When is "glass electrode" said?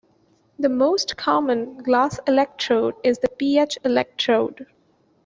1.83-2.95